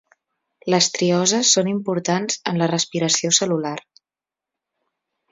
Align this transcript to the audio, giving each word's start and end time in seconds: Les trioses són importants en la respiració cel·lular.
Les 0.73 0.85
trioses 0.93 1.51
són 1.57 1.67
importants 1.73 2.39
en 2.51 2.57
la 2.61 2.69
respiració 2.71 3.31
cel·lular. 3.41 3.75